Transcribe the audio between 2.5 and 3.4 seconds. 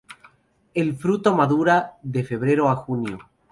a junio.